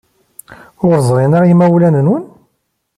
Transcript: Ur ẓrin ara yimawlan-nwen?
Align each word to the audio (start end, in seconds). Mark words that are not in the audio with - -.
Ur 0.87 0.95
ẓrin 1.07 1.35
ara 1.37 1.49
yimawlan-nwen? 1.49 2.23